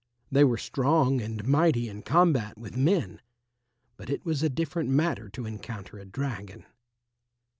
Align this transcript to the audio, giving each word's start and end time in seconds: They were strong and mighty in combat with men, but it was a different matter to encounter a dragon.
They 0.31 0.43
were 0.43 0.57
strong 0.57 1.21
and 1.21 1.45
mighty 1.45 1.87
in 1.87 2.01
combat 2.01 2.57
with 2.57 2.75
men, 2.75 3.21
but 3.97 4.09
it 4.09 4.25
was 4.25 4.41
a 4.41 4.49
different 4.49 4.89
matter 4.89 5.29
to 5.29 5.45
encounter 5.45 5.99
a 5.99 6.05
dragon. 6.05 6.65